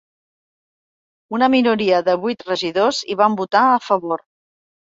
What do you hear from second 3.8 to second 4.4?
favor.